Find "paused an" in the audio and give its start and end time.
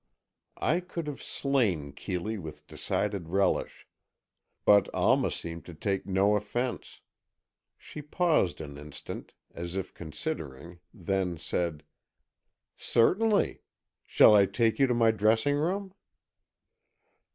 8.01-8.79